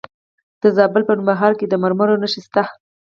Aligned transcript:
د 0.61 0.63
زابل 0.77 1.01
په 1.09 1.13
نوبهار 1.17 1.53
کې 1.59 1.65
د 1.69 1.73
مرمرو 1.83 2.21
نښې 2.21 2.41
شته. 2.45 2.63